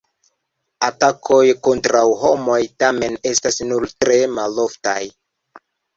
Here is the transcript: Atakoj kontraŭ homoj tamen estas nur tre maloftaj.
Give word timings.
Atakoj 0.87 1.41
kontraŭ 1.67 2.01
homoj 2.21 2.57
tamen 2.85 3.19
estas 3.33 3.61
nur 3.73 3.87
tre 4.05 4.19
maloftaj. 4.39 5.01